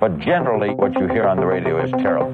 But 0.00 0.18
generally, 0.18 0.70
what 0.70 0.94
you 0.98 1.06
hear 1.08 1.26
on 1.28 1.36
the 1.36 1.44
radio 1.44 1.76
is 1.84 1.90
terrible. 1.90 2.32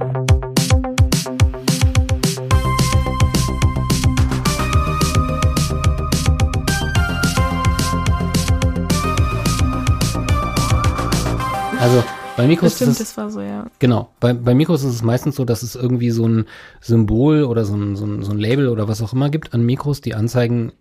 Also 11.80 12.02
bei 12.37 12.46
Mikros 12.46 12.72
Das 12.72 12.76
stimmt, 12.76 12.90
ist 12.92 13.01
es, 13.01 13.08
das 13.08 13.17
war 13.17 13.31
so, 13.31 13.40
ja. 13.40 13.67
genau, 13.78 14.10
bei, 14.21 14.33
bei 14.33 14.54
Mikros 14.54 14.83
ist 14.83 14.94
es 14.94 15.03
meistens 15.03 15.37
so, 15.37 15.44
dass 15.44 15.62
es 15.62 15.74
irgendwie 15.74 16.10
so 16.10 16.27
ein 16.27 16.46
Symbol 16.80 17.45
oder 17.45 17.64
so 17.64 17.74
ein, 17.74 17.96
so, 17.96 18.05
ein, 18.05 18.23
so 18.23 18.33
ein 18.33 18.38
Label 18.38 18.69
oder 18.69 18.88
was 18.88 19.02
auch 19.02 19.12
immer 19.12 19.30
gibt 19.30 19.55
an 19.55 19.64
Mikros, 19.64 20.01
die 20.01 20.14
anzeigen, 20.14 20.73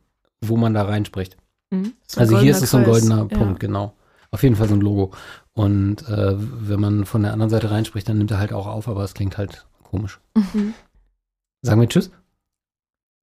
wo 0.41 0.57
man 0.57 0.73
da 0.73 0.83
reinspricht. 0.83 1.37
Mhm. 1.71 1.93
So 2.07 2.19
Also 2.19 2.39
hier 2.39 2.51
ist 2.51 2.61
es 2.61 2.71
so 2.71 2.77
ein 2.77 2.83
Kreis. 2.83 2.93
goldener 3.07 3.27
Ja. 3.31 3.37
Punkt, 3.37 3.59
genau. 3.59 3.93
Auf 4.31 4.43
jeden 4.43 4.55
Fall 4.55 4.67
so 4.67 4.73
ein 4.75 4.81
Logo. 4.81 5.11
Und 5.55 6.07
äh, 6.09 6.35
wenn 6.37 6.79
man 6.79 7.05
von 7.05 7.23
der 7.23 7.31
anderen 7.31 7.49
Seite 7.49 7.71
reinspricht, 7.71 8.07
dann 8.07 8.17
nimmt 8.17 8.31
er 8.31 8.39
halt 8.39 8.53
auch 8.53 8.67
auf, 8.67 8.87
aber 8.87 9.03
es 9.03 9.13
klingt 9.13 9.37
halt 9.37 9.65
komisch. 9.83 10.19
Mhm. 10.35 10.73
Sagen 11.61 11.81
wir 11.81 11.87
Tschüss? 11.87 12.11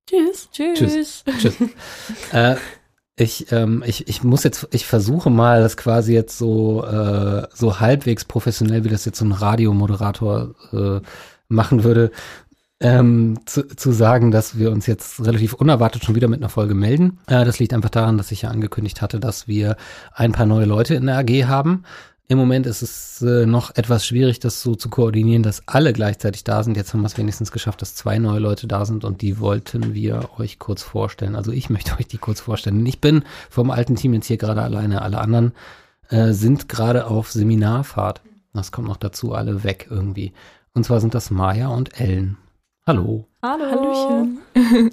Tschüss. 0.09 0.49
Tschüss. 0.51 1.25
Tschüss. 1.39 1.55
äh, 2.33 2.57
ich, 3.17 3.53
ähm, 3.53 3.85
ich, 3.87 4.09
ich 4.09 4.25
muss 4.25 4.45
jetzt, 4.45 4.67
ich 4.71 4.87
versuche 4.87 5.29
mal, 5.29 5.61
das 5.61 5.77
quasi 5.77 6.15
jetzt 6.15 6.39
so, 6.39 6.85
äh, 6.85 7.47
so 7.53 7.81
halbwegs 7.81 8.25
professionell, 8.25 8.85
wie 8.85 8.89
das 8.89 9.05
jetzt 9.05 9.19
so 9.19 9.27
ein 9.27 9.33
Radiomoderator 9.33 10.55
äh, 10.73 11.01
machen 11.49 11.85
würde, 11.85 12.11
ähm, 12.81 13.39
zu, 13.45 13.67
zu 13.69 13.93
sagen, 13.93 14.31
dass 14.31 14.59
wir 14.59 14.73
uns 14.73 14.87
jetzt 14.87 15.25
relativ 15.25 15.53
unerwartet 15.53 16.05
schon 16.05 16.15
wieder 16.15 16.29
mit 16.29 16.41
einer 16.41 16.49
Folge 16.49 16.75
melden. 16.75 17.19
Äh, 17.27 17.45
das 17.45 17.59
liegt 17.59 17.75
einfach 17.75 17.91
daran, 17.91 18.19
dass 18.19 18.33
ich 18.33 18.43
ja 18.43 18.51
angekündigt 18.51 19.03
hatte, 19.03 19.21
dass 19.21 19.47
wir 19.47 19.77
ein 20.15 20.33
paar 20.33 20.47
neue 20.47 20.67
Leute 20.67 20.95
in 20.95 21.07
der 21.07 21.19
AG 21.19 21.47
haben. 21.47 21.85
Im 22.33 22.39
Moment 22.39 22.65
ist 22.65 22.81
es 22.81 23.21
äh, 23.21 23.45
noch 23.45 23.77
etwas 23.77 24.07
schwierig, 24.07 24.41
das 24.41 24.63
so 24.63 24.75
zu 24.75 24.89
koordinieren, 24.89 25.43
dass 25.43 25.69
alle 25.69 25.93
gleichzeitig 25.93 26.45
da 26.45 26.63
sind. 26.63 26.79
Jetzt 26.79 26.95
haben 26.95 27.03
wir 27.03 27.07
es 27.07 27.19
wenigstens 27.19 27.53
geschafft, 27.53 27.83
dass 27.83 27.95
zwei 27.95 28.19
neue 28.19 28.39
Leute 28.39 28.67
da 28.67 28.87
sind 28.87 29.05
und 29.05 29.21
die 29.21 29.39
wollten 29.39 29.93
wir 29.93 30.31
euch 30.39 30.59
kurz 30.59 30.83
vorstellen. 30.83 31.37
Also 31.37 31.53
ich 31.53 31.69
möchte 31.71 31.93
euch 31.99 32.07
die 32.07 32.17
kurz 32.17 32.41
vorstellen. 32.41 32.87
Ich 32.87 33.03
bin 33.03 33.25
vom 33.51 33.71
alten 33.71 33.97
Team 33.97 34.15
jetzt 34.15 34.29
hier 34.29 34.39
gerade 34.39 34.63
alleine. 34.63 35.03
Alle 35.03 35.19
anderen 35.19 35.53
äh, 36.09 36.33
sind 36.33 36.71
gerade 36.71 37.07
auf 37.07 37.31
Seminarfahrt. 37.31 38.23
Das 38.55 38.73
kommt 38.73 38.89
noch 38.89 38.97
dazu, 38.97 39.35
alle 39.35 39.63
weg 39.63 39.89
irgendwie. 39.91 40.33
Und 40.73 40.85
zwar 40.85 41.03
sind 41.03 41.13
das 41.13 41.31
Maya 41.31 41.69
und 41.69 42.01
Ellen. 42.01 42.39
Hallo. 42.87 43.27
Hallo. 43.43 43.65
Hallöchen. 43.67 44.41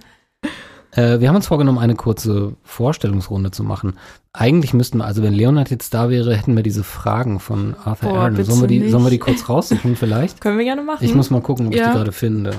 Äh, 0.91 1.19
wir 1.19 1.29
haben 1.29 1.35
uns 1.35 1.47
vorgenommen, 1.47 1.77
eine 1.77 1.95
kurze 1.95 2.53
Vorstellungsrunde 2.63 3.51
zu 3.51 3.63
machen. 3.63 3.93
Eigentlich 4.33 4.73
müssten 4.73 4.97
wir, 4.99 5.05
also 5.05 5.21
wenn 5.23 5.33
Leonard 5.33 5.69
jetzt 5.69 5.93
da 5.93 6.09
wäre, 6.09 6.35
hätten 6.35 6.55
wir 6.55 6.63
diese 6.63 6.83
Fragen 6.83 7.39
von 7.39 7.75
Arthur 7.83 8.09
Boah, 8.09 8.19
Aaron. 8.21 8.43
Sollen 8.43 8.61
wir, 8.61 8.67
die, 8.67 8.79
nicht. 8.79 8.91
sollen 8.91 9.03
wir 9.03 9.09
die 9.11 9.17
kurz 9.19 9.49
raussuchen 9.49 9.95
vielleicht? 9.95 10.41
Können 10.41 10.57
wir 10.57 10.65
gerne 10.65 10.81
machen. 10.83 11.03
Ich 11.03 11.13
muss 11.13 11.29
mal 11.29 11.41
gucken, 11.41 11.67
ob 11.67 11.73
ich 11.73 11.79
Ja. 11.79 11.91
die 11.91 11.97
gerade 11.97 12.11
finde. 12.11 12.51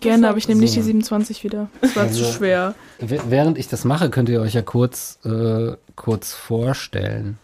Gerne, 0.00 0.28
aber 0.28 0.38
ich 0.38 0.48
nehme 0.48 0.60
nicht 0.60 0.70
So. 0.72 0.76
die 0.76 0.82
27 0.82 1.44
wieder. 1.44 1.68
Das 1.80 1.94
war 1.96 2.04
Also- 2.04 2.24
zu 2.24 2.32
schwer. 2.32 2.74
Während 3.00 3.58
ich 3.58 3.68
das 3.68 3.84
mache, 3.84 4.08
könnt 4.10 4.28
ihr 4.28 4.40
euch 4.40 4.54
ja 4.54 4.62
kurz, 4.62 5.18
äh, 5.24 5.72
kurz 5.96 6.32
vorstellen. 6.32 7.38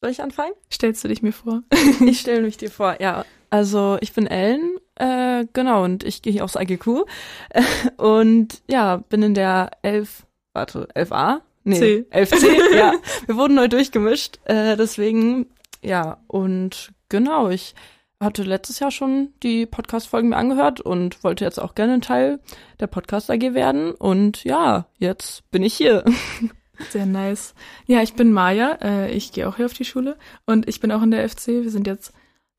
Soll 0.00 0.10
ich 0.10 0.22
anfangen? 0.22 0.52
Stellst 0.72 1.04
du 1.04 1.08
dich 1.08 1.22
mir 1.22 1.32
vor? 1.32 1.62
Ich 2.06 2.20
stelle 2.20 2.42
mich 2.42 2.56
dir 2.56 2.70
vor, 2.70 2.96
ja. 3.00 3.24
Also 3.50 3.98
ich 4.00 4.12
bin 4.14 4.26
Ellen, 4.26 4.76
äh, 4.96 5.46
genau, 5.52 5.84
und 5.84 6.04
ich 6.04 6.22
gehe 6.22 6.32
hier 6.32 6.44
aufs 6.44 6.56
IGQ. 6.56 7.04
Und 7.96 8.62
ja, 8.68 8.98
bin 9.08 9.22
in 9.22 9.34
der 9.34 9.70
11, 9.82 10.26
warte, 10.52 10.88
11a? 10.94 11.40
Nee, 11.64 11.78
C. 11.78 12.06
11c, 12.10 12.74
ja. 12.76 12.94
Wir 13.26 13.36
wurden 13.36 13.54
neu 13.54 13.68
durchgemischt, 13.68 14.40
äh, 14.44 14.76
deswegen, 14.76 15.46
ja, 15.80 16.18
und 16.26 16.92
genau, 17.08 17.50
ich 17.50 17.74
hatte 18.20 18.42
letztes 18.42 18.78
Jahr 18.78 18.90
schon 18.90 19.32
die 19.42 19.66
Podcast-Folgen 19.66 20.30
mir 20.30 20.36
angehört 20.36 20.80
und 20.80 21.22
wollte 21.24 21.44
jetzt 21.44 21.60
auch 21.60 21.74
gerne 21.74 21.94
ein 21.94 22.00
Teil 22.00 22.40
der 22.80 22.86
Podcast 22.86 23.30
AG 23.30 23.54
werden. 23.54 23.92
Und 23.92 24.44
ja, 24.44 24.86
jetzt 24.98 25.48
bin 25.50 25.62
ich 25.62 25.74
hier. 25.74 26.04
Sehr 26.90 27.06
nice. 27.06 27.54
Ja, 27.86 28.02
ich 28.02 28.14
bin 28.14 28.32
Maja. 28.32 28.78
Äh, 28.80 29.12
ich 29.12 29.32
gehe 29.32 29.48
auch 29.48 29.56
hier 29.56 29.66
auf 29.66 29.74
die 29.74 29.84
Schule 29.84 30.16
und 30.46 30.68
ich 30.68 30.80
bin 30.80 30.92
auch 30.92 31.02
in 31.02 31.10
der 31.10 31.28
FC. 31.28 31.48
Wir 31.48 31.70
sind 31.70 31.86
jetzt 31.86 32.12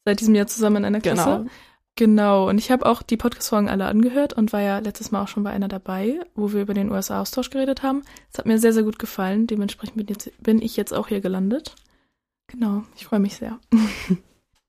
seit 0.05 0.19
diesem 0.19 0.35
Jahr 0.35 0.47
zusammen 0.47 0.77
in 0.77 0.85
einer 0.85 1.01
Klasse. 1.01 1.37
Genau. 1.39 1.49
Genau. 1.95 2.49
Und 2.49 2.57
ich 2.57 2.71
habe 2.71 2.85
auch 2.85 3.03
die 3.03 3.17
Podcast-Folgen 3.17 3.69
alle 3.69 3.85
angehört 3.85 4.33
und 4.33 4.51
war 4.51 4.61
ja 4.61 4.79
letztes 4.79 5.11
Mal 5.11 5.21
auch 5.21 5.27
schon 5.27 5.43
bei 5.43 5.51
einer 5.51 5.67
dabei, 5.67 6.19
wo 6.35 6.51
wir 6.51 6.61
über 6.61 6.73
den 6.73 6.91
USA-Austausch 6.91 7.49
geredet 7.51 7.83
haben. 7.83 8.01
Es 8.31 8.39
hat 8.39 8.45
mir 8.45 8.57
sehr, 8.57 8.73
sehr 8.73 8.83
gut 8.83 8.97
gefallen. 8.97 9.45
Dementsprechend 9.45 9.97
bin, 9.97 10.07
jetzt, 10.07 10.31
bin 10.41 10.61
ich 10.61 10.75
jetzt 10.75 10.93
auch 10.93 11.07
hier 11.07 11.21
gelandet. 11.21 11.75
Genau. 12.47 12.83
Ich 12.95 13.05
freue 13.05 13.19
mich 13.19 13.35
sehr. 13.35 13.59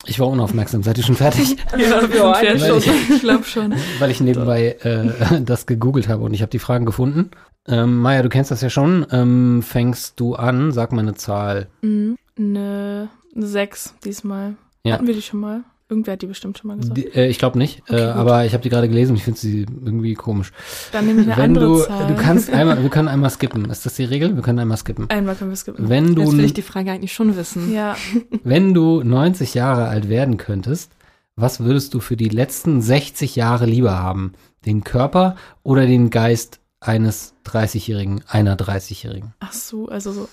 Ich 0.07 0.21
war 0.21 0.29
unaufmerksam. 0.29 0.83
Seid 0.83 0.99
ihr 0.99 1.05
schon 1.05 1.17
fertig? 1.17 1.57
Ja, 1.79 2.05
ja, 2.07 2.33
eigentlich 2.33 2.85
schon. 2.85 2.95
Ich 3.09 3.21
glaube 3.21 3.45
schon. 3.45 3.75
Weil 3.99 4.11
ich 4.11 4.21
nebenbei 4.21 4.77
äh, 4.83 5.41
das 5.41 5.65
gegoogelt 5.65 6.09
habe 6.09 6.23
und 6.25 6.35
ich 6.35 6.43
habe 6.43 6.51
die 6.51 6.59
Fragen 6.59 6.85
gefunden. 6.85 7.31
Ähm, 7.67 8.01
Maja, 8.01 8.23
du 8.23 8.29
kennst 8.29 8.51
das 8.51 8.61
ja 8.61 8.69
schon. 8.69 9.06
Ähm, 9.11 9.62
fängst 9.62 10.21
du 10.21 10.35
an? 10.35 10.73
Sag 10.73 10.93
mal 10.93 11.01
eine 11.01 11.15
Zahl. 11.15 11.69
Mhm. 11.81 12.19
Eine 12.37 13.09
6 13.35 13.95
diesmal. 14.05 14.56
Ja. 14.85 14.95
Hatten 14.95 15.06
wir 15.06 15.15
die 15.15 15.23
schon 15.23 15.41
mal? 15.41 15.65
Irgendwer 15.89 16.15
hat 16.15 16.22
die 16.22 16.27
bestimmt 16.27 16.56
schon 16.56 16.69
mal 16.69 16.78
gesagt. 16.78 16.97
Die, 16.97 17.06
äh, 17.09 17.27
ich 17.28 17.39
glaube 17.39 17.59
nicht, 17.59 17.83
Okay, 17.83 17.97
äh, 18.00 18.05
aber 18.05 18.47
ich 18.47 18.55
habe 18.55 18.62
die 18.62 18.71
gerade 18.71 18.89
gelesen 18.89 19.11
und 19.12 19.17
ich 19.19 19.25
finde 19.25 19.39
sie 19.39 19.62
irgendwie 19.84 20.15
komisch. 20.15 20.50
Dann 20.93 21.06
nehme 21.06 21.21
ich 21.21 21.27
eine 21.27 21.37
Wenn 21.37 21.45
andere 21.45 21.67
du, 21.67 21.78
Zahl. 21.83 22.06
du 22.06 22.15
kannst 22.15 22.50
einmal, 22.53 22.83
wir 22.83 22.89
können 22.89 23.09
einmal 23.09 23.28
skippen. 23.31 23.67
Ist 23.71 23.84
das 23.84 23.94
die 23.94 24.05
Regel? 24.05 24.34
Wir 24.34 24.43
können 24.43 24.59
einmal 24.59 24.78
skippen. 24.78 25.11
Einmal 25.11 25.34
können 25.34 25.50
wir 25.50 25.56
skippen. 25.56 25.89
Wenn 25.91 26.17
Jetzt 26.17 26.33
du, 26.33 26.37
will 26.39 26.44
ich 26.44 26.55
die 26.55 26.62
Frage 26.62 26.91
eigentlich 26.91 27.12
schon 27.12 27.37
wissen. 27.37 27.73
Ja, 27.73 27.97
wenn 28.44 28.73
du 28.73 29.03
90 29.03 29.53
Jahre 29.55 29.89
alt 29.89 30.09
werden 30.09 30.39
könntest, 30.39 30.93
was 31.37 31.61
würdest 31.61 31.93
du 31.93 32.00
für 32.00 32.17
die 32.17 32.28
letzten 32.31 32.81
60 32.81 33.37
Jahre 33.37 33.67
lieber 33.67 33.99
haben? 33.99 34.33
Den 34.65 34.84
Körper 34.84 35.37
oder 35.62 35.84
den 35.87 36.09
Geist 36.09 36.61
eines 36.81 37.34
30-Jährigen, 37.47 38.23
einer 38.28 38.56
30-Jährigen? 38.56 39.34
ach 39.41 39.53
so, 39.53 39.89
also 39.89 40.12
so. 40.12 40.28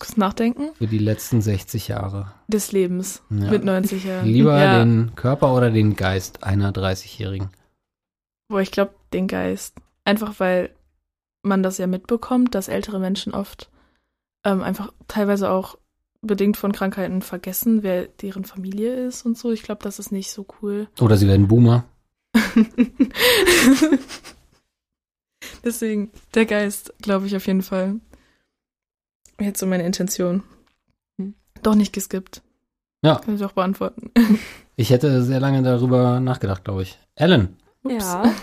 Kurz 0.00 0.16
nachdenken. 0.16 0.70
Für 0.76 0.86
die 0.86 0.98
letzten 0.98 1.42
60 1.42 1.88
Jahre. 1.88 2.32
Des 2.48 2.72
Lebens. 2.72 3.22
Ja. 3.28 3.50
Mit 3.50 3.64
90 3.64 4.04
Jahren. 4.04 4.26
Lieber 4.26 4.58
ja. 4.58 4.78
den 4.78 5.14
Körper 5.14 5.54
oder 5.54 5.70
den 5.70 5.94
Geist 5.94 6.42
einer 6.42 6.72
30-Jährigen? 6.72 7.50
Boah, 8.48 8.62
ich 8.62 8.70
glaube, 8.70 8.94
den 9.12 9.28
Geist. 9.28 9.76
Einfach 10.04 10.40
weil 10.40 10.74
man 11.42 11.62
das 11.62 11.76
ja 11.78 11.86
mitbekommt, 11.86 12.54
dass 12.54 12.68
ältere 12.68 12.98
Menschen 12.98 13.34
oft 13.34 13.70
ähm, 14.44 14.62
einfach 14.62 14.90
teilweise 15.06 15.50
auch 15.50 15.76
bedingt 16.22 16.56
von 16.56 16.72
Krankheiten 16.72 17.20
vergessen, 17.20 17.82
wer 17.82 18.06
deren 18.06 18.44
Familie 18.44 19.06
ist 19.06 19.26
und 19.26 19.36
so. 19.36 19.52
Ich 19.52 19.62
glaube, 19.62 19.82
das 19.82 19.98
ist 19.98 20.12
nicht 20.12 20.30
so 20.30 20.46
cool. 20.60 20.88
Oder 20.98 21.18
sie 21.18 21.28
werden 21.28 21.46
Boomer. 21.48 21.84
Deswegen, 25.62 26.10
der 26.34 26.46
Geist, 26.46 26.94
glaube 27.02 27.26
ich 27.26 27.36
auf 27.36 27.46
jeden 27.46 27.60
Fall. 27.62 28.00
Jetzt 29.40 29.60
so 29.60 29.66
meine 29.66 29.84
Intention. 29.84 30.42
Hm. 31.18 31.34
Doch 31.62 31.74
nicht 31.74 31.92
geskippt. 31.92 32.42
Ja. 33.02 33.16
Kann 33.16 33.36
ich 33.36 33.44
auch 33.44 33.52
beantworten. 33.52 34.10
Ich 34.76 34.90
hätte 34.90 35.22
sehr 35.22 35.40
lange 35.40 35.62
darüber 35.62 36.20
nachgedacht, 36.20 36.64
glaube 36.64 36.82
ich. 36.82 36.98
Ellen, 37.14 37.56
Ups. 37.82 38.04
Ja. 38.04 38.34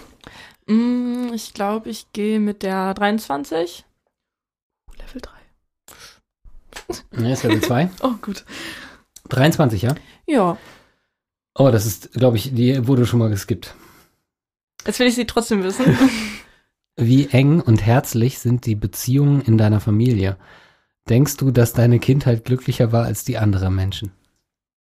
Mm, 0.67 1.31
ich 1.33 1.53
glaube, 1.53 1.89
ich 1.89 2.11
gehe 2.11 2.39
mit 2.39 2.63
der 2.63 2.93
23. 2.93 3.85
Level 4.97 5.21
3. 5.21 7.21
ne, 7.21 7.33
ist 7.33 7.43
Level 7.43 7.61
2. 7.61 7.89
Oh, 8.01 8.13
gut. 8.21 8.45
23, 9.29 9.81
ja? 9.81 9.95
Ja. 10.25 10.57
Oh, 11.55 11.69
das 11.69 11.85
ist, 11.85 12.13
glaube 12.13 12.37
ich, 12.37 12.53
die 12.53 12.87
wurde 12.87 13.05
schon 13.05 13.19
mal 13.19 13.29
geskippt. 13.29 13.75
Jetzt 14.85 14.99
will 14.99 15.07
ich 15.07 15.15
sie 15.15 15.25
trotzdem 15.25 15.63
wissen. 15.63 15.97
Wie 16.95 17.27
eng 17.27 17.61
und 17.61 17.85
herzlich 17.85 18.39
sind 18.39 18.65
die 18.65 18.75
Beziehungen 18.75 19.41
in 19.41 19.57
deiner 19.57 19.79
Familie? 19.79 20.37
Denkst 21.09 21.37
du, 21.37 21.51
dass 21.51 21.73
deine 21.73 21.99
Kindheit 21.99 22.45
glücklicher 22.45 22.91
war 22.91 23.05
als 23.05 23.23
die 23.23 23.37
anderer 23.37 23.69
Menschen? 23.69 24.11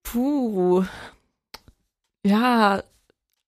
Puh. 0.04 0.84
Ja, 2.26 2.84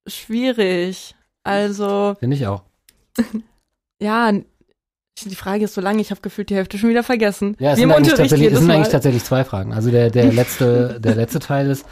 schwierig. 0.07 1.15
Also, 1.43 2.15
Finde 2.19 2.35
ich 2.35 2.47
auch. 2.47 2.63
ja, 4.01 4.31
die 4.31 5.35
Frage 5.35 5.65
ist 5.65 5.75
so 5.75 5.81
lang, 5.81 5.99
ich 5.99 6.09
habe 6.09 6.21
gefühlt 6.21 6.49
die 6.49 6.55
Hälfte 6.55 6.77
schon 6.77 6.89
wieder 6.89 7.03
vergessen. 7.03 7.55
Ja, 7.59 7.73
es 7.73 7.79
sind, 7.79 7.91
eigentlich 7.91 8.13
tatsächlich, 8.15 8.51
es 8.51 8.59
sind 8.59 8.71
eigentlich 8.71 8.91
tatsächlich 8.91 9.23
zwei 9.23 9.43
Fragen. 9.43 9.73
Also 9.73 9.91
der, 9.91 10.09
der 10.09 10.31
letzte, 10.31 10.99
der 10.99 11.15
letzte 11.15 11.39
Teil 11.39 11.69
ist, 11.69 11.85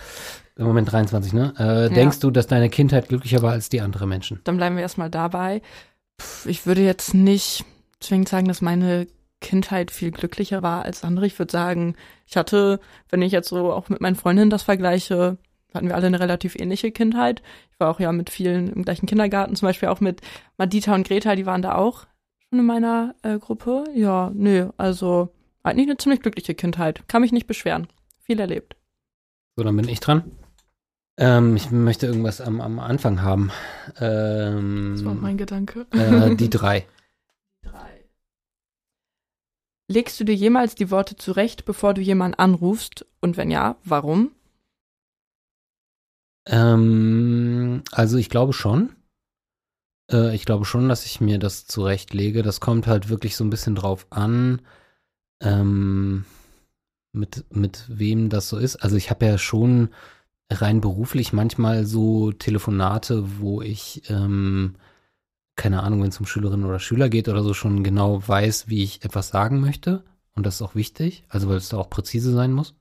im 0.57 0.65
Moment 0.65 0.91
23, 0.91 1.33
ne? 1.33 1.53
Äh, 1.57 1.93
Denkst 1.93 2.19
du, 2.19 2.31
dass 2.31 2.47
deine 2.47 2.69
Kindheit 2.69 3.09
glücklicher 3.09 3.41
war 3.41 3.51
als 3.51 3.69
die 3.69 3.81
anderen 3.81 4.09
Menschen? 4.09 4.41
Dann 4.43 4.57
bleiben 4.57 4.75
wir 4.75 4.81
erstmal 4.81 5.09
dabei. 5.09 5.61
Pff, 6.19 6.45
Ich 6.45 6.65
würde 6.65 6.81
jetzt 6.81 7.13
nicht 7.13 7.63
zwingend 7.99 8.29
sagen, 8.29 8.47
dass 8.47 8.61
meine 8.61 9.07
Kindheit 9.41 9.91
viel 9.91 10.11
glücklicher 10.11 10.61
war 10.63 10.83
als 10.85 11.03
andere. 11.03 11.25
Ich 11.25 11.37
würde 11.37 11.51
sagen, 11.51 11.95
ich 12.25 12.37
hatte, 12.37 12.79
wenn 13.09 13.21
ich 13.21 13.31
jetzt 13.33 13.49
so 13.49 13.73
auch 13.73 13.89
mit 13.89 13.99
meinen 13.99 14.15
Freundinnen 14.15 14.49
das 14.49 14.63
vergleiche, 14.63 15.37
hatten 15.73 15.87
wir 15.87 15.95
alle 15.95 16.07
eine 16.07 16.19
relativ 16.19 16.55
ähnliche 16.55 16.91
Kindheit. 16.91 17.41
Ich 17.73 17.79
war 17.79 17.89
auch 17.89 17.99
ja 17.99 18.11
mit 18.11 18.29
vielen 18.29 18.71
im 18.71 18.83
gleichen 18.83 19.05
Kindergarten, 19.07 19.55
zum 19.55 19.67
Beispiel 19.67 19.89
auch 19.89 19.99
mit 19.99 20.21
Madita 20.57 20.93
und 20.95 21.07
Greta, 21.07 21.35
die 21.35 21.45
waren 21.45 21.61
da 21.61 21.75
auch 21.75 22.05
schon 22.49 22.59
in 22.59 22.65
meiner 22.65 23.15
äh, 23.23 23.39
Gruppe. 23.39 23.85
Ja, 23.95 24.31
nö, 24.33 24.69
also 24.77 25.29
eigentlich 25.63 25.87
eine 25.87 25.97
ziemlich 25.97 26.21
glückliche 26.21 26.55
Kindheit. 26.55 27.07
Kann 27.07 27.21
mich 27.21 27.31
nicht 27.31 27.47
beschweren. 27.47 27.87
Viel 28.21 28.39
erlebt. 28.39 28.75
So, 29.55 29.63
dann 29.63 29.75
bin 29.75 29.87
ich 29.89 29.99
dran. 29.99 30.23
Ähm, 31.17 31.55
ich 31.55 31.71
möchte 31.71 32.05
irgendwas 32.07 32.41
am, 32.41 32.61
am 32.61 32.79
Anfang 32.79 33.21
haben. 33.21 33.51
Ähm, 33.99 34.93
Das 34.95 35.05
war 35.05 35.13
mein 35.13 35.37
Gedanke. 35.37 35.85
äh, 35.91 36.35
die. 36.35 36.49
Drei. 36.49 36.85
Legst 39.91 40.17
du 40.21 40.23
dir 40.23 40.35
jemals 40.35 40.73
die 40.73 40.89
Worte 40.89 41.17
zurecht, 41.17 41.65
bevor 41.65 41.93
du 41.93 41.99
jemanden 41.99 42.39
anrufst? 42.39 43.05
Und 43.19 43.35
wenn 43.35 43.51
ja, 43.51 43.75
warum? 43.83 44.31
Ähm, 46.47 47.83
also 47.91 48.17
ich 48.17 48.29
glaube 48.29 48.53
schon. 48.53 48.95
Äh, 50.09 50.33
ich 50.33 50.45
glaube 50.45 50.63
schon, 50.63 50.87
dass 50.87 51.05
ich 51.05 51.19
mir 51.19 51.39
das 51.39 51.65
zurechtlege. 51.65 52.41
Das 52.41 52.61
kommt 52.61 52.87
halt 52.87 53.09
wirklich 53.09 53.35
so 53.35 53.43
ein 53.43 53.49
bisschen 53.49 53.75
drauf 53.75 54.07
an, 54.11 54.61
ähm, 55.41 56.23
mit, 57.11 57.43
mit 57.53 57.83
wem 57.89 58.29
das 58.29 58.47
so 58.47 58.57
ist. 58.57 58.77
Also 58.77 58.95
ich 58.95 59.09
habe 59.09 59.25
ja 59.25 59.37
schon 59.37 59.89
rein 60.49 60.79
beruflich 60.79 61.33
manchmal 61.33 61.85
so 61.85 62.31
Telefonate, 62.31 63.41
wo 63.41 63.61
ich, 63.61 64.09
ähm, 64.09 64.75
keine 65.55 65.83
Ahnung, 65.83 66.01
wenn 66.01 66.09
es 66.09 66.19
um 66.19 66.25
Schülerinnen 66.25 66.65
oder 66.65 66.79
Schüler 66.79 67.09
geht 67.09 67.29
oder 67.29 67.43
so, 67.43 67.53
schon 67.53 67.83
genau 67.83 68.25
weiß, 68.25 68.67
wie 68.67 68.83
ich 68.83 69.03
etwas 69.03 69.29
sagen 69.29 69.59
möchte. 69.59 70.03
Und 70.33 70.45
das 70.45 70.55
ist 70.55 70.61
auch 70.61 70.75
wichtig, 70.75 71.25
also 71.27 71.49
weil 71.49 71.57
es 71.57 71.69
da 71.69 71.77
auch 71.77 71.89
präzise 71.89 72.31
sein 72.33 72.53
muss. 72.53 72.73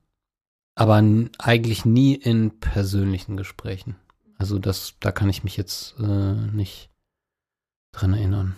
Aber 0.74 1.02
eigentlich 1.38 1.84
nie 1.84 2.14
in 2.14 2.58
persönlichen 2.60 3.36
Gesprächen. 3.36 3.96
Also 4.38 4.58
das, 4.58 4.94
da 5.00 5.12
kann 5.12 5.28
ich 5.28 5.44
mich 5.44 5.56
jetzt 5.56 5.96
äh, 5.98 6.34
nicht 6.34 6.90
dran 7.92 8.14
erinnern. 8.14 8.56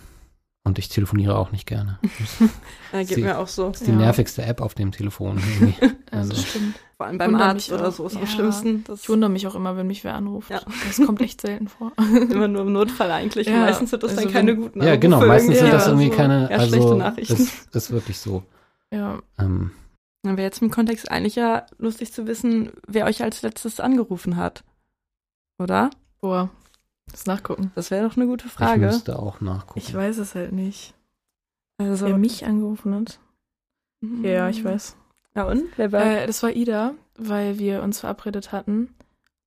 Und 0.65 0.79
ich 0.79 0.89
telefoniere 0.89 1.37
auch 1.37 1.51
nicht 1.51 1.67
gerne. 1.67 1.99
Ja, 2.93 2.99
geht 3.01 3.09
Sie- 3.17 3.23
mir 3.23 3.39
auch 3.39 3.49
so. 3.49 3.71
Das 3.71 3.81
ist 3.81 3.87
die 3.87 3.91
Ja. 3.93 3.97
nervigste 3.97 4.43
App 4.45 4.61
auf 4.61 4.75
dem 4.75 4.93
Telefon. 4.93 5.41
Also, 5.41 5.73
Also, 6.13 6.35
stimmt. 6.37 6.75
Vor 6.99 7.07
allem 7.07 7.19
beim 7.19 7.35
Arzt 7.35 7.73
oder 7.73 7.91
so 7.91 8.07
ist 8.07 8.15
am 8.17 8.23
Ja. 8.23 8.29
schlimmsten. 8.29 8.85
Das 8.85 9.03
Ich 9.03 9.09
wundere 9.09 9.31
mich 9.31 9.47
auch 9.47 9.55
immer, 9.57 9.77
wenn 9.77 9.87
mich 9.89 10.05
wer 10.05 10.15
anruft. 10.15 10.51
Ja. 10.51 10.61
Das 10.87 11.05
kommt 11.05 11.21
echt 11.23 11.41
selten 11.41 11.69
vor. 11.69 11.91
immer 12.31 12.47
nur 12.49 12.63
im 12.63 12.73
Notfall 12.73 13.11
eigentlich. 13.11 13.49
Ja, 13.49 13.61
Meistens 13.61 13.91
sind 13.91 14.03
das 14.03 14.11
also 14.13 14.23
dann 14.25 14.33
keine 14.33 14.53
wenn- 14.53 14.61
guten 14.61 14.83
ja, 14.83 14.95
genau. 14.97 15.25
Meistens 15.25 15.59
sind 15.59 15.73
das 15.73 15.87
irgendwie 15.89 16.11
so. 16.11 16.17
keine, 16.17 16.49
also 16.51 16.67
schlechte 16.69 16.95
Nachrichten. 16.97 17.33
ist, 17.43 17.75
ist 17.75 17.91
wirklich 17.91 18.19
so. 18.19 18.43
Ja, 18.93 19.19
Ähm, 19.39 19.71
Dann 20.23 20.37
wäre 20.37 20.47
jetzt 20.47 20.61
im 20.63 20.71
Kontext 20.71 21.11
eigentlich 21.11 21.35
ja 21.35 21.67
lustig 21.79 22.13
zu 22.13 22.27
wissen, 22.29 22.71
wer 22.87 23.07
euch 23.07 23.23
als 23.25 23.43
letztes 23.43 23.81
angerufen 23.81 24.37
hat. 24.37 24.63
Oder? 25.59 25.91
boah. 26.21 26.51
Das 27.13 27.27
nachgucken. 27.27 27.71
Das 27.75 27.91
wäre 27.91 28.09
doch 28.09 28.17
eine 28.17 28.27
gute 28.27 28.47
ich 28.47 28.53
Frage. 28.53 28.87
müsste 28.87 29.19
auch 29.19 29.41
nachgucken. 29.41 29.79
Ich 29.79 29.95
weiß 29.95 30.19
es 30.19 30.35
halt 30.35 30.53
nicht. 30.53 30.95
Also, 31.79 32.07
Wer 32.07 32.19
mich 32.19 32.45
angerufen 32.45 32.95
hat. 32.95 33.21
Mhm. 34.01 34.25
Ja, 34.25 34.49
ich 34.49 34.65
weiß. 34.65 34.97
Ja, 35.37 35.45
und? 35.45 35.65
Wer 35.77 35.93
war? 35.93 36.05
Äh, 36.05 36.27
das 36.27 36.43
war 36.43 36.51
Ida, 36.51 36.95
weil 37.17 37.59
wir 37.59 37.83
uns 37.83 38.01
verabredet 38.01 38.53
hatten 38.53 38.95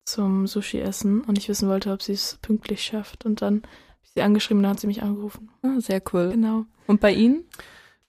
zum 0.06 0.48
Sushi-Essen 0.48 1.22
und 1.22 1.38
ich 1.38 1.50
wissen 1.50 1.68
wollte, 1.68 1.92
ob 1.92 2.02
sie 2.02 2.14
es 2.14 2.38
pünktlich 2.42 2.84
schafft. 2.84 3.26
Und 3.26 3.42
dann 3.42 3.56
habe 3.58 3.68
ich 4.04 4.12
sie 4.14 4.22
angeschrieben 4.22 4.60
und 4.60 4.64
dann 4.64 4.72
hat 4.72 4.80
sie 4.80 4.88
mich 4.88 5.02
angerufen. 5.04 5.50
Ah, 5.64 5.80
sehr 5.80 6.02
cool. 6.14 6.30
Genau. 6.32 6.66
Und 6.88 7.02
bei 7.02 7.12
Ihnen? 7.12 7.44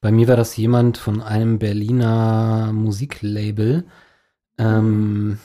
Bei 0.03 0.13
mir 0.13 0.29
war 0.29 0.37
das 0.37 0.57
jemand 0.57 0.99
von 0.99 1.23
einem 1.23 1.59
Berliner 1.59 2.71
Musiklabel. 2.73 3.85
Ähm, 4.59 5.39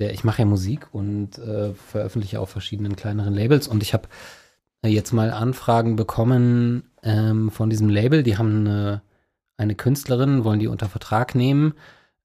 der, 0.00 0.12
ich 0.12 0.24
mache 0.24 0.40
ja 0.40 0.46
Musik 0.46 0.88
und 0.92 1.38
äh, 1.38 1.74
veröffentliche 1.74 2.40
auf 2.40 2.50
verschiedenen 2.50 2.96
kleineren 2.96 3.34
Labels 3.34 3.68
und 3.68 3.82
ich 3.82 3.94
habe 3.94 4.08
jetzt 4.84 5.12
mal 5.12 5.30
Anfragen 5.30 5.96
bekommen 5.96 6.90
ähm, 7.02 7.50
von 7.50 7.70
diesem 7.70 7.88
Label. 7.88 8.22
Die 8.22 8.38
haben 8.38 8.66
eine, 8.66 9.02
eine 9.56 9.74
Künstlerin, 9.74 10.44
wollen 10.44 10.60
die 10.60 10.68
unter 10.68 10.88
Vertrag 10.88 11.34
nehmen. 11.34 11.74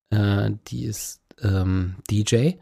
Äh, 0.10 0.52
die 0.68 0.86
ist 0.86 1.22
ähm, 1.42 1.96
DJ 2.10 2.54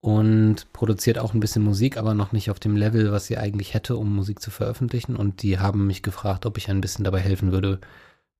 und 0.00 0.72
produziert 0.72 1.18
auch 1.18 1.34
ein 1.34 1.40
bisschen 1.40 1.62
Musik, 1.62 1.96
aber 1.96 2.14
noch 2.14 2.32
nicht 2.32 2.50
auf 2.50 2.60
dem 2.60 2.76
Level, 2.76 3.12
was 3.12 3.26
sie 3.26 3.38
eigentlich 3.38 3.74
hätte, 3.74 3.96
um 3.96 4.14
Musik 4.14 4.40
zu 4.40 4.50
veröffentlichen. 4.50 5.16
Und 5.16 5.42
die 5.42 5.58
haben 5.58 5.86
mich 5.86 6.02
gefragt, 6.02 6.46
ob 6.46 6.58
ich 6.58 6.68
ein 6.68 6.80
bisschen 6.80 7.04
dabei 7.04 7.20
helfen 7.20 7.52
würde, 7.52 7.80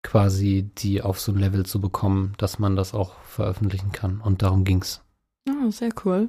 quasi 0.02 0.70
die 0.78 1.02
auf 1.02 1.20
so 1.20 1.32
ein 1.32 1.38
Level 1.38 1.64
zu 1.64 1.80
bekommen, 1.80 2.34
dass 2.38 2.58
man 2.58 2.76
das 2.76 2.94
auch 2.94 3.14
veröffentlichen 3.22 3.92
kann. 3.92 4.20
Und 4.20 4.42
darum 4.42 4.64
ging's. 4.64 5.01
Ah, 5.48 5.70
sehr 5.70 5.90
cool. 6.04 6.28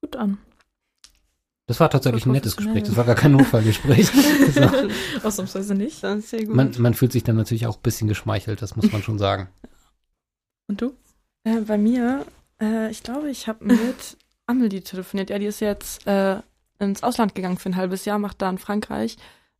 Gut 0.00 0.16
an. 0.16 0.38
Das 1.66 1.80
war 1.80 1.88
tatsächlich 1.88 2.26
ein 2.26 2.32
nettes. 2.32 2.56
Gespräch. 2.56 2.82
Das 2.82 2.96
war 2.96 3.04
gar 3.04 3.14
kein 3.14 3.32
Notfallgespräch. 3.32 4.10
Ausnahmsweise 5.22 5.74
nicht. 5.74 6.02
Dann 6.02 6.18
ist 6.18 6.30
sehr 6.30 6.44
gut. 6.44 6.54
man, 6.54 6.72
man 6.78 6.94
fühlt 6.94 7.12
sich 7.12 7.24
dann 7.24 7.36
natürlich 7.36 7.66
auch 7.66 7.76
ein 7.76 7.82
bisschen 7.82 8.08
geschmeichelt, 8.08 8.60
das 8.60 8.76
muss 8.76 8.90
man 8.92 9.02
schon 9.02 9.18
sagen. 9.18 9.48
Und 10.66 10.80
du? 10.80 10.94
Äh, 11.44 11.60
bei 11.60 11.78
mir, 11.78 12.26
äh, 12.60 12.90
ich 12.90 13.02
glaube, 13.02 13.30
ich 13.30 13.48
habe 13.48 13.64
mit 13.64 14.16
Amelie 14.46 14.82
telefoniert. 14.82 15.30
Ja, 15.30 15.38
die 15.38 15.46
ist 15.46 15.60
jetzt 15.60 16.06
äh, 16.06 16.40
ins 16.78 17.02
Ausland 17.02 17.34
gegangen 17.34 17.58
für 17.58 17.70
ein 17.70 17.76
halbes 17.76 18.04
Jahr, 18.04 18.18
macht 18.18 18.42
da 18.42 18.50
in 18.50 18.58
Frankreich 18.58 19.16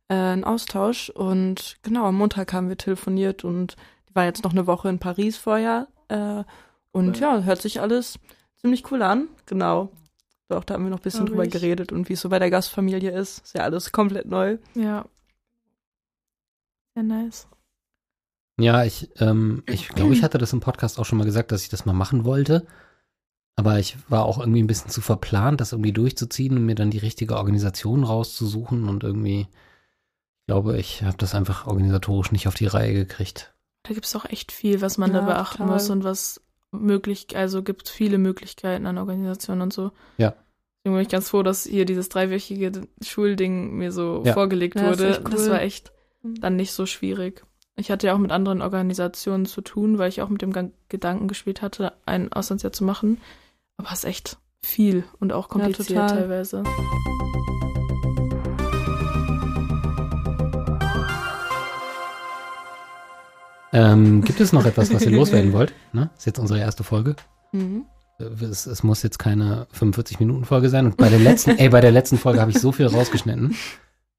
äh, 0.09 0.13
einen 0.13 0.43
Austausch. 0.43 1.09
Und 1.09 1.77
genau, 1.83 2.05
am 2.05 2.15
Montag 2.15 2.53
haben 2.53 2.69
wir 2.69 2.77
telefoniert 2.77 3.43
und 3.43 3.75
die 4.09 4.15
war 4.15 4.25
jetzt 4.25 4.43
noch 4.43 4.51
eine 4.51 4.67
Woche 4.67 4.89
in 4.89 4.99
Paris 4.99 5.37
vorher. 5.37 5.87
Äh, 6.09 6.43
und 6.91 7.15
Cool. 7.15 7.21
ja, 7.21 7.41
hört 7.43 7.61
sich 7.61 7.81
alles 7.81 8.19
ziemlich 8.63 8.89
cool 8.91 9.01
an. 9.01 9.27
Genau. 9.45 9.91
Doch, 10.49 10.63
da 10.63 10.73
haben 10.75 10.83
wir 10.83 10.89
noch 10.89 10.99
ein 10.99 11.03
bisschen 11.03 11.25
Glaub 11.25 11.29
drüber 11.29 11.45
ich. 11.45 11.51
geredet 11.51 11.91
und 11.91 12.09
wie 12.09 12.13
es 12.13 12.21
so 12.21 12.29
bei 12.29 12.39
der 12.39 12.49
Gastfamilie 12.49 13.11
ist. 13.11 13.39
Ist 13.43 13.55
ja 13.55 13.63
alles 13.63 13.91
komplett 13.91 14.25
neu. 14.27 14.57
Ja. 14.75 15.05
Sehr 16.95 17.03
nice. 17.03 17.47
Ja, 18.59 18.83
ich, 18.83 19.09
ähm, 19.19 19.63
ich 19.65 19.89
glaube, 19.89 20.13
ich 20.13 20.21
hatte 20.23 20.37
das 20.37 20.53
im 20.53 20.59
Podcast 20.59 20.99
auch 20.99 21.05
schon 21.05 21.17
mal 21.17 21.25
gesagt, 21.25 21.51
dass 21.51 21.63
ich 21.63 21.69
das 21.69 21.85
mal 21.85 21.93
machen 21.93 22.23
wollte. 22.23 22.67
Aber 23.55 23.79
ich 23.79 23.97
war 24.09 24.25
auch 24.25 24.39
irgendwie 24.39 24.61
ein 24.61 24.67
bisschen 24.67 24.89
zu 24.91 25.01
verplant, 25.01 25.59
das 25.61 25.71
irgendwie 25.71 25.91
durchzuziehen 25.93 26.55
und 26.57 26.65
mir 26.65 26.75
dann 26.75 26.91
die 26.91 26.99
richtige 26.99 27.37
Organisation 27.37 28.03
rauszusuchen. 28.03 28.87
Und 28.89 29.03
irgendwie, 29.03 29.41
ich 29.41 30.45
glaube, 30.47 30.77
ich 30.77 31.03
habe 31.03 31.17
das 31.17 31.33
einfach 31.35 31.65
organisatorisch 31.67 32.31
nicht 32.31 32.47
auf 32.47 32.55
die 32.55 32.67
Reihe 32.67 32.93
gekriegt. 32.93 33.53
Da 33.83 33.93
gibt 33.93 34.05
es 34.05 34.15
auch 34.15 34.25
echt 34.25 34.51
viel, 34.51 34.81
was 34.81 34.97
man 34.97 35.13
Ja, 35.13 35.21
da 35.21 35.25
beachten 35.25 35.57
total. 35.57 35.73
muss 35.73 35.89
und 35.89 36.03
was 36.03 36.41
möglich, 36.73 37.27
also 37.35 37.63
gibt 37.63 37.87
viele 37.89 38.17
Möglichkeiten 38.17 38.85
an 38.85 38.97
Organisationen 38.97 39.61
und 39.61 39.73
so. 39.73 39.91
Ja. 40.17 40.33
Deswegen 40.83 40.95
bin 40.97 41.01
ich 41.03 41.09
ganz 41.09 41.29
froh, 41.29 41.43
dass 41.43 41.63
hier 41.63 41.85
dieses 41.85 42.09
dreiwöchige 42.09 42.71
Schulding 43.01 43.75
mir 43.77 43.91
so 43.91 44.21
Ja. 44.25 44.33
vorgelegt 44.33 44.75
Ja, 44.75 44.89
das 44.89 44.99
wurde. 44.99 45.21
Das 45.31 45.45
cool. 45.45 45.51
war 45.51 45.61
echt 45.61 45.93
dann 46.23 46.55
nicht 46.57 46.73
so 46.73 46.85
schwierig. 46.85 47.43
Ich 47.75 47.89
hatte 47.89 48.07
ja 48.07 48.13
auch 48.13 48.19
mit 48.19 48.31
anderen 48.31 48.61
Organisationen 48.61 49.45
zu 49.45 49.61
tun, 49.61 49.97
weil 49.97 50.09
ich 50.09 50.21
auch 50.21 50.29
mit 50.29 50.41
dem 50.41 50.53
Gedanken 50.89 51.27
gespielt 51.27 51.61
hatte, 51.61 51.93
ein 52.05 52.31
Auslandsjahr 52.33 52.73
zu 52.73 52.83
machen. 52.83 53.19
Aber 53.77 53.89
es 53.91 53.99
ist 53.99 54.05
echt 54.05 54.37
viel 54.61 55.03
und 55.19 55.33
auch 55.33 55.49
kompliziert 55.49 55.87
total. 55.99 56.09
teilweise. 56.09 56.63
Ähm, 63.73 64.21
gibt 64.21 64.39
es 64.39 64.53
noch 64.53 64.65
etwas, 64.65 64.93
was 64.93 65.03
ihr 65.03 65.11
loswerden 65.17 65.51
wollt? 65.53 65.73
Ne? 65.93 66.09
Ist 66.17 66.25
jetzt 66.25 66.39
unsere 66.39 66.59
erste 66.59 66.83
Folge. 66.83 67.15
Mhm. 67.51 67.85
Äh, 68.19 68.25
Es, 68.45 68.65
es 68.67 68.83
muss 68.83 69.01
jetzt 69.03 69.17
keine 69.19 69.67
45-Minuten-Folge 69.77 70.69
sein. 70.69 70.85
Und 70.85 70.97
bei 70.97 71.09
der 71.09 71.19
letzten, 71.19 71.51
ey, 71.57 71.69
bei 71.69 71.81
der 71.81 71.91
letzten 71.91 72.17
Folge 72.17 72.39
habe 72.39 72.51
ich 72.51 72.59
so 72.59 72.71
viel 72.71 72.85
rausgeschnitten. 72.85 73.55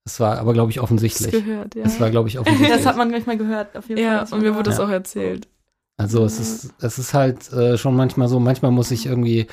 Es 0.04 0.20
war 0.20 0.38
aber, 0.38 0.52
glaube 0.52 0.70
ich, 0.70 0.76
Das 0.76 0.82
offensichtlich. 0.84 1.30
gehört, 1.30 1.75
ja. 1.76 1.84
Es 1.84 1.99
war, 2.00 2.11
glaube 2.11 2.28
ich, 2.28 2.38
offensichtlich. 2.38 2.76
Das 2.76 2.84
hat 2.87 2.96
man 2.96 3.08
gleich 3.08 3.26
mal 3.26 3.38
gehört, 3.38 3.76
auf 3.76 3.88
jeden 3.88 4.02
Fall. 4.02 4.12
ja, 4.12 4.20
Das 4.20 4.32
und 4.32 4.42
mir 4.42 4.54
wurde 4.54 4.64
das 4.70 4.78
Ja. 4.78 4.84
auch 4.84 4.90
erzählt. 4.90 5.49
Also 5.96 6.25
es 6.25 6.40
ist, 6.40 6.75
es 6.80 6.99
ist 6.99 7.14
halt 7.14 7.52
äh, 7.52 7.78
schon 7.78 7.94
manchmal 7.94 8.26
so, 8.28 8.40
manchmal 8.40 8.73
muss 8.73 8.90
ich 8.90 9.06
irgendwie, 9.06 9.46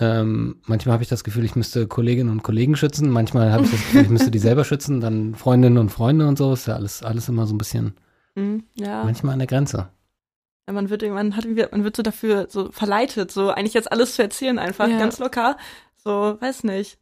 ähm, 0.00 0.56
manchmal 0.66 0.94
habe 0.94 1.02
ich 1.02 1.08
das 1.08 1.24
Gefühl, 1.24 1.44
ich 1.44 1.56
müsste 1.56 1.86
Kolleginnen 1.88 2.30
und 2.30 2.42
Kollegen 2.44 2.76
schützen, 2.76 3.10
manchmal 3.10 3.52
habe 3.52 3.64
ich 3.64 3.72
das 3.72 3.80
Gefühl, 3.80 4.02
ich 4.02 4.08
müsste 4.08 4.30
die 4.30 4.38
selber 4.38 4.64
schützen, 4.64 5.00
dann 5.00 5.34
Freundinnen 5.34 5.78
und 5.78 5.90
Freunde 5.90 6.28
und 6.28 6.38
so, 6.38 6.52
ist 6.52 6.66
ja 6.68 6.74
alles, 6.76 7.02
alles 7.02 7.28
immer 7.28 7.46
so 7.46 7.54
ein 7.54 7.58
bisschen, 7.58 7.94
Mhm, 8.34 8.64
ja. 8.74 9.04
manchmal 9.04 9.34
an 9.34 9.38
der 9.38 9.48
Grenze. 9.48 9.88
Ja, 10.66 10.72
man 10.72 10.88
wird 10.90 11.02
irgendwann 11.02 11.36
hat 11.36 11.44
man 11.44 11.84
wird 11.84 11.96
so 11.96 12.02
dafür 12.02 12.46
so 12.48 12.72
verleitet, 12.72 13.30
so 13.30 13.50
eigentlich 13.50 13.74
jetzt 13.74 13.92
alles 13.92 14.14
zu 14.16 14.22
erzählen 14.22 14.58
einfach 14.58 14.88
Ja. 14.88 14.98
ganz 14.98 15.18
locker. 15.18 15.56
So, 16.02 16.36
weiß 16.40 16.64
nicht. 16.64 16.98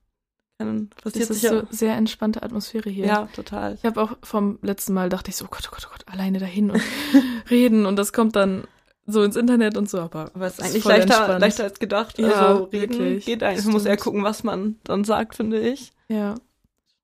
Dann 0.58 0.90
Das 1.02 1.14
ist 1.14 1.28
sich 1.32 1.48
so 1.48 1.62
sehr 1.70 1.94
entspannte 1.94 2.42
Atmosphäre 2.42 2.90
hier. 2.90 3.06
Ja, 3.06 3.28
total. 3.34 3.74
Ich 3.74 3.84
habe 3.84 4.00
auch 4.02 4.16
vom 4.22 4.58
letzten 4.62 4.92
Mal 4.94 5.08
dachte 5.08 5.30
ich 5.30 5.36
so, 5.36 5.44
oh 5.46 5.48
Gott, 5.50 5.68
oh 5.68 5.74
Gott, 5.74 5.86
oh 5.88 5.92
Gott, 5.92 6.04
alleine 6.12 6.38
dahin 6.38 6.70
und 6.70 6.82
reden 7.50 7.86
und 7.86 7.96
das 7.96 8.12
kommt 8.12 8.36
dann 8.36 8.64
so 9.06 9.22
ins 9.22 9.34
Internet 9.36 9.76
und 9.76 9.88
so, 9.90 10.00
aber 10.00 10.30
Aber 10.34 10.46
es 10.46 10.58
ist 10.58 10.64
eigentlich 10.64 10.82
voll 10.84 10.92
leichter, 10.92 11.16
entspannt. 11.16 11.40
leichter 11.40 11.64
als 11.64 11.78
gedacht. 11.80 12.18
Ja, 12.18 12.28
also 12.30 12.64
reden 12.64 12.92
wirklich. 12.98 13.24
geht 13.26 13.42
eigentlich. 13.42 13.64
Man 13.64 13.72
muss 13.74 13.84
eher 13.84 13.96
gucken, 13.96 14.22
was 14.22 14.44
man 14.44 14.76
dann 14.84 15.02
sagt, 15.04 15.34
finde 15.34 15.60
ich. 15.60 15.90
ja, 16.08 16.34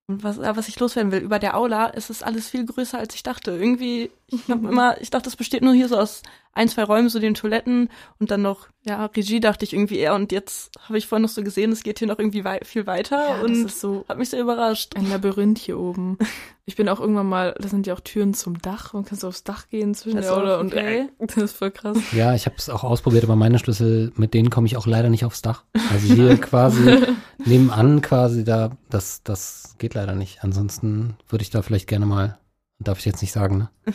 Und 0.07 0.23
was, 0.23 0.39
was 0.39 0.69
ich 0.69 0.79
loswerden 0.79 1.11
will, 1.11 1.21
über 1.21 1.39
der 1.41 1.57
Aula 1.57 1.87
ist 1.87 2.11
es 2.11 2.23
alles 2.23 2.49
viel 2.49 2.65
größer, 2.67 2.99
als 2.99 3.15
ich 3.17 3.25
dachte. 3.25 3.51
Irgendwie, 3.53 4.11
ich 4.31 4.49
hab 4.49 4.63
immer, 4.65 5.01
ich 5.01 5.11
dachte, 5.11 5.29
es 5.29 5.37
besteht 5.37 5.63
nur 5.63 5.75
hier 5.75 5.89
so 5.89 5.97
aus 5.97 6.23
ein, 6.53 6.69
zwei 6.69 6.83
Räumen, 6.83 7.09
so 7.09 7.21
den 7.21 7.35
Toiletten 7.35 7.89
und 8.19 8.33
dann 8.33 8.43
noch, 8.43 8.69
ja, 8.85 9.07
Regie 9.07 9.39
dachte 9.39 9.65
ich 9.65 9.73
irgendwie 9.73 9.99
eher. 9.99 10.15
Und 10.15 10.33
jetzt 10.33 10.73
habe 10.89 10.99
ich 10.99 11.07
vorhin 11.07 11.23
noch 11.23 11.29
so 11.29 11.43
gesehen, 11.45 11.71
es 11.71 11.85
geht 11.85 12.01
hier 12.01 12.09
noch 12.09 12.19
irgendwie 12.19 12.43
wei 12.43 12.61
viel 12.65 12.87
weiter 12.87 13.17
Ja, 13.17 13.35
das 13.37 13.45
und 13.45 13.67
ist 13.67 13.81
so 13.81 14.05
hat 14.09 14.19
mich 14.19 14.31
sehr 14.31 14.41
überrascht. 14.41 14.97
ein 14.97 15.09
Labyrinth 15.09 15.59
hier 15.59 15.79
oben. 15.79 16.19
Ich 16.69 16.77
bin 16.77 16.87
auch 16.91 17.01
irgendwann 17.01 17.27
mal, 17.27 17.55
das 17.59 17.71
sind 17.71 17.87
ja 17.87 17.95
auch 17.95 18.01
Türen 18.01 18.35
zum 18.35 18.61
Dach. 18.61 18.93
Man 18.93 19.07
kann 19.07 19.17
so 19.17 19.29
aufs 19.29 19.43
Dach 19.43 19.71
gehen 19.71 19.95
zwischen 19.95 20.19
Das 20.19 20.27
der 20.27 20.37
auch 20.37 20.61
und 20.61 20.75
okay. 20.75 21.09
das 21.19 21.37
ist 21.39 21.57
voll 21.57 21.71
krass. 21.71 21.97
Ja, 22.13 22.35
ich 22.35 22.45
habe 22.45 22.57
es 22.59 22.69
auch 22.69 22.85
ausprobiert, 22.85 23.25
aber 23.25 23.37
meine 23.37 23.59
Schlüssel, 23.59 24.13
mit 24.17 24.35
denen 24.35 24.51
komme 24.51 24.67
ich 24.67 24.77
auch 24.77 24.87
leider 24.87 25.09
nicht 25.09 25.25
aufs 25.25 25.41
Dach. 25.41 25.65
Also 25.91 26.13
hier 26.13 26.37
quasi 26.43 27.07
nebenan 27.39 28.03
quasi 28.03 28.45
da, 28.45 28.73
das, 28.91 29.23
das 29.23 29.77
geht 29.79 29.95
leider 29.95 30.15
nicht. 30.15 30.45
Ansonsten 30.45 31.17
würde 31.31 31.41
ich 31.41 31.49
da 31.49 31.63
vielleicht 31.63 31.89
gerne 31.89 32.05
mal, 32.05 32.39
darf 32.79 32.99
ich 32.99 33.05
jetzt 33.05 33.23
nicht 33.23 33.33
sagen, 33.33 33.59
ne? 33.59 33.71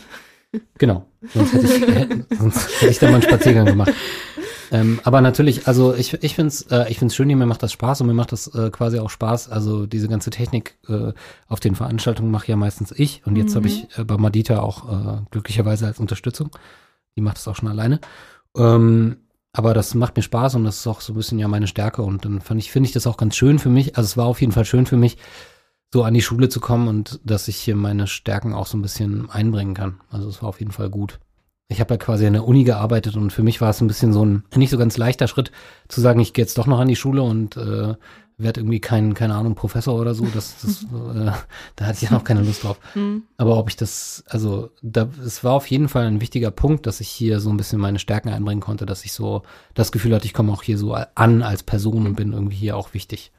Genau. 0.77 1.07
Sonst 1.33 1.51
hätte 1.53 1.65
ich, 1.65 1.81
äh, 1.87 2.07
sonst 2.37 2.69
hätte 2.81 2.91
ich 2.91 2.99
da 2.99 3.07
mal 3.07 3.13
einen 3.13 3.23
Spaziergang 3.23 3.65
gemacht. 3.65 3.91
Ähm, 4.71 4.99
aber 5.03 5.19
natürlich, 5.21 5.67
also 5.67 5.95
ich, 5.95 6.13
ich 6.21 6.35
finde 6.35 6.49
es 6.49 6.61
äh, 6.69 6.85
ich 6.91 6.99
find's 6.99 7.15
schön, 7.15 7.27
mir 7.27 7.47
macht 7.47 7.63
das 7.63 7.71
Spaß 7.71 8.01
und 8.01 8.07
mir 8.07 8.13
macht 8.13 8.31
das 8.31 8.53
äh, 8.53 8.69
quasi 8.69 8.99
auch 8.99 9.09
Spaß. 9.09 9.49
Also 9.49 9.87
diese 9.87 10.07
ganze 10.07 10.29
Technik 10.29 10.77
äh, 10.87 11.11
auf 11.47 11.59
den 11.59 11.73
Veranstaltungen 11.73 12.29
mache 12.29 12.49
ja 12.49 12.55
meistens 12.55 12.91
ich. 12.95 13.23
Und 13.25 13.35
jetzt 13.35 13.51
Mhm. 13.51 13.55
habe 13.55 13.67
ich 13.67 13.87
äh, 13.97 14.03
bei 14.03 14.15
Madita 14.17 14.59
auch 14.59 14.91
äh, 14.91 15.21
glücklicherweise 15.31 15.87
als 15.87 15.99
Unterstützung. 15.99 16.51
Die 17.15 17.21
macht 17.21 17.37
das 17.37 17.47
auch 17.47 17.55
schon 17.55 17.69
alleine. 17.69 17.99
Ähm, 18.55 19.17
aber 19.53 19.73
das 19.73 19.95
macht 19.95 20.15
mir 20.17 20.23
Spaß 20.23 20.53
und 20.53 20.65
das 20.65 20.77
ist 20.77 20.87
auch 20.87 21.01
so 21.01 21.13
ein 21.13 21.15
bisschen 21.15 21.39
ja 21.39 21.47
meine 21.47 21.65
Stärke. 21.67 22.03
Und 22.03 22.25
dann 22.25 22.41
fand 22.41 22.59
ich, 22.59 22.71
finde 22.71 22.87
ich 22.87 22.93
das 22.93 23.07
auch 23.07 23.17
ganz 23.17 23.35
schön 23.35 23.57
für 23.57 23.69
mich. 23.69 23.97
Also 23.97 24.05
es 24.05 24.17
war 24.17 24.25
auf 24.27 24.39
jeden 24.41 24.53
Fall 24.53 24.65
schön 24.65 24.85
für 24.85 24.97
mich, 24.97 25.17
so 25.93 26.03
an 26.03 26.15
die 26.15 26.23
Schule 26.23 26.49
zu 26.49 26.59
kommen 26.59 26.87
und 26.87 27.19
dass 27.23 27.47
ich 27.47 27.57
hier 27.57 27.75
meine 27.75 28.07
Stärken 28.07 28.51
auch 28.51 28.65
so 28.65 28.75
ein 28.75 28.81
bisschen 28.81 29.29
einbringen 29.29 29.75
kann. 29.75 30.01
Also 30.09 30.27
es 30.27 30.41
war 30.41 30.49
auf 30.49 30.59
jeden 30.59 30.71
Fall 30.71 30.89
gut. 30.89 31.19
Ich 31.67 31.79
habe 31.79 31.93
ja 31.93 31.97
quasi 31.99 32.25
an 32.25 32.33
der 32.33 32.47
Uni 32.47 32.63
gearbeitet 32.63 33.15
und 33.15 33.31
für 33.31 33.43
mich 33.43 33.61
war 33.61 33.69
es 33.69 33.79
ein 33.79 33.85
bisschen 33.87 34.11
so 34.11 34.25
ein 34.25 34.43
nicht 34.55 34.71
so 34.71 34.79
ganz 34.79 34.97
leichter 34.97 35.27
Schritt 35.27 35.51
zu 35.89 36.01
sagen, 36.01 36.19
ich 36.19 36.33
gehe 36.33 36.43
jetzt 36.43 36.57
doch 36.57 36.65
noch 36.65 36.79
an 36.79 36.87
die 36.87 36.95
Schule 36.95 37.21
und 37.21 37.57
äh, 37.57 37.93
werde 38.39 38.61
irgendwie 38.61 38.79
kein, 38.79 39.13
keine 39.13 39.35
Ahnung, 39.35 39.53
Professor 39.53 39.93
oder 39.93 40.15
so. 40.15 40.25
Das, 40.33 40.55
das, 40.63 40.81
äh, 41.15 41.31
da 41.75 41.85
hatte 41.85 41.97
ich 41.97 42.09
ja 42.09 42.11
noch 42.11 42.23
keine 42.23 42.41
Lust 42.41 42.63
drauf. 42.63 42.79
Hm. 42.93 43.25
Aber 43.37 43.57
ob 43.57 43.69
ich 43.69 43.75
das, 43.75 44.23
also 44.27 44.71
da, 44.81 45.07
es 45.23 45.43
war 45.43 45.53
auf 45.53 45.67
jeden 45.67 45.89
Fall 45.89 46.07
ein 46.07 46.21
wichtiger 46.21 46.49
Punkt, 46.49 46.87
dass 46.87 47.01
ich 47.01 47.09
hier 47.09 47.39
so 47.39 47.51
ein 47.51 47.57
bisschen 47.57 47.79
meine 47.79 47.99
Stärken 47.99 48.29
einbringen 48.29 48.61
konnte, 48.61 48.87
dass 48.87 49.05
ich 49.05 49.13
so 49.13 49.43
das 49.75 49.91
Gefühl 49.91 50.15
hatte, 50.15 50.25
ich 50.25 50.33
komme 50.33 50.51
auch 50.51 50.63
hier 50.63 50.79
so 50.79 50.95
an 50.95 51.43
als 51.43 51.61
Person 51.61 52.07
und 52.07 52.15
bin 52.15 52.33
irgendwie 52.33 52.57
hier 52.57 52.77
auch 52.77 52.95
wichtig. 52.95 53.31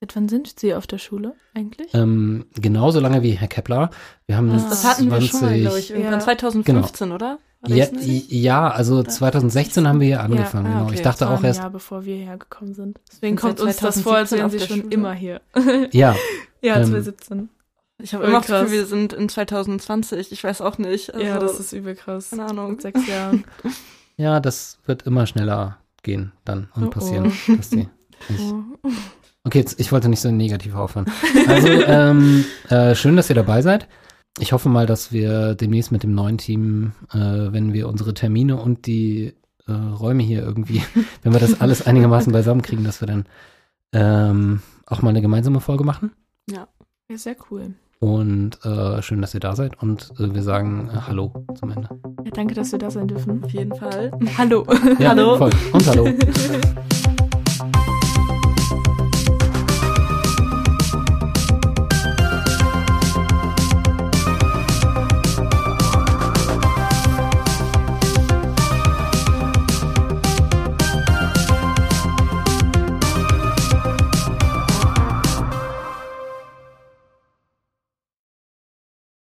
Seit 0.00 0.14
wann 0.14 0.28
sind 0.28 0.58
Sie 0.60 0.74
auf 0.74 0.86
der 0.86 0.98
Schule 0.98 1.34
eigentlich? 1.54 1.92
Ähm, 1.92 2.46
genauso 2.54 3.00
lange 3.00 3.22
wie 3.22 3.32
Herr 3.32 3.48
Kepler. 3.48 3.90
Wir 4.26 4.36
haben 4.36 4.50
Ah. 4.50 4.66
Das 4.68 4.84
hatten 4.84 5.10
wir 5.10 5.20
schon 5.20 5.40
mal, 5.40 5.48
20 5.48 5.60
glaube 5.62 5.78
ich, 5.80 5.90
irgendwann 5.90 6.12
Ja. 6.14 6.20
2015, 6.20 7.12
oder? 7.12 7.38
War 7.62 7.70
Ja, 7.70 7.86
das 7.86 8.00
ja, 8.28 8.70
also 8.70 9.02
2016 9.02 9.88
haben 9.88 9.98
wir 9.98 10.06
hier 10.06 10.20
angefangen, 10.20 10.66
ah, 10.66 10.70
genau. 10.70 10.84
okay. 10.84 10.94
Ich 10.94 11.02
dachte 11.02 11.20
Das 11.20 11.28
war 11.28 11.34
auch 11.34 11.40
ein 11.40 11.44
erst, 11.46 11.58
Jahr 11.60 11.70
bevor 11.70 12.04
wir 12.04 12.14
hergekommen 12.14 12.74
sind. 12.74 13.00
Deswegen 13.10 13.36
Sind 13.36 13.40
kommt 13.40 13.60
uns 13.60 13.76
das 13.78 14.00
vor, 14.00 14.14
als 14.16 14.30
2017 14.30 14.38
wären 14.38 14.50
Sie 14.50 14.66
schon 14.68 14.80
Schule? 14.82 14.94
immer 14.94 15.12
hier. 15.14 15.40
ja, 15.92 16.14
ja, 16.62 16.76
Ähm, 16.76 16.84
2017. 16.84 17.48
Ich 18.00 18.14
habe 18.14 18.24
immer 18.24 18.40
das. 18.40 18.46
Gefühl, 18.46 18.70
wir 18.70 18.86
sind 18.86 19.12
in 19.12 19.28
2020. 19.28 20.30
Ich 20.30 20.44
weiß 20.44 20.60
auch 20.60 20.78
nicht. 20.78 21.12
Also, 21.12 21.26
ja, 21.26 21.40
das 21.40 21.58
ist 21.58 21.72
übel 21.72 21.96
krass. 21.96 22.30
keine 22.30 22.44
Ahnung. 22.46 22.70
Mit 22.72 22.82
sechs 22.82 23.04
Jahren. 23.08 23.42
ja, 24.16 24.38
das 24.38 24.78
wird 24.86 25.02
immer 25.02 25.26
schneller 25.26 25.78
gehen 26.04 26.30
dann 26.44 26.68
und 26.76 26.84
Oh, 26.84 26.86
oh. 26.86 26.90
passieren. 26.90 27.32
Dass 27.56 27.70
die, 27.70 27.88
ich, 28.28 28.38
Oh. 28.40 28.62
Okay, 29.48 29.58
jetzt, 29.60 29.80
ich 29.80 29.92
wollte 29.92 30.08
nicht 30.08 30.20
so 30.20 30.30
negativ 30.30 30.74
aufhören. 30.74 31.06
Also, 31.46 31.68
ähm, 31.86 32.44
äh, 32.68 32.94
schön, 32.94 33.16
dass 33.16 33.30
ihr 33.30 33.34
dabei 33.34 33.62
seid. 33.62 33.88
Ich 34.38 34.52
hoffe 34.52 34.68
mal, 34.68 34.86
dass 34.86 35.10
wir 35.10 35.54
demnächst 35.54 35.90
mit 35.90 36.02
dem 36.02 36.14
neuen 36.14 36.38
Team, 36.38 36.92
äh, 37.12 37.16
wenn 37.16 37.72
wir 37.72 37.88
unsere 37.88 38.14
Termine 38.14 38.56
und 38.56 38.86
die 38.86 39.34
äh, 39.66 39.72
Räume 39.72 40.22
hier 40.22 40.42
irgendwie, 40.42 40.82
wenn 41.22 41.32
wir 41.32 41.40
das 41.40 41.60
alles 41.60 41.86
einigermaßen 41.86 42.32
beisammen 42.32 42.62
kriegen, 42.62 42.84
dass 42.84 43.00
wir 43.00 43.08
dann 43.08 43.24
ähm, 43.92 44.60
auch 44.86 45.00
mal 45.00 45.10
eine 45.10 45.22
gemeinsame 45.22 45.60
Folge 45.60 45.82
machen. 45.82 46.12
Ja, 46.50 46.68
sehr 47.14 47.36
cool. 47.50 47.74
Und 48.00 48.64
äh, 48.64 49.02
schön, 49.02 49.20
dass 49.20 49.34
ihr 49.34 49.40
da 49.40 49.56
seid. 49.56 49.82
Und 49.82 50.12
äh, 50.20 50.32
wir 50.32 50.42
sagen 50.42 50.88
äh, 50.92 50.98
Hallo 51.08 51.32
zum 51.58 51.70
Ende. 51.70 51.88
Ja, 52.24 52.30
danke, 52.32 52.54
dass 52.54 52.70
wir 52.70 52.78
da 52.78 52.90
sein 52.90 53.08
dürfen. 53.08 53.42
Auf 53.42 53.50
jeden 53.50 53.74
Fall. 53.74 54.12
Hallo. 54.38 54.64
Ja, 55.00 55.10
Hallo. 55.10 55.36
Voll. 55.36 55.50
Und 55.72 55.86
Hallo. 55.86 56.08